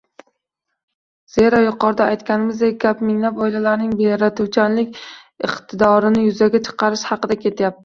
[1.33, 4.99] Zero, yuqorida aytganimizdek, gap minglab oilalarning yaratuvchanlik
[5.51, 7.75] iqtidorini yuzaga chiqarish haqida ketyapti.